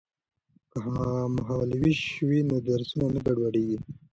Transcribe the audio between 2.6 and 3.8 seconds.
درسونه نه ګډوډیږي.